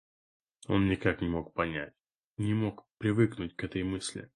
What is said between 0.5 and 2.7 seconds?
Он никак не мог понять, не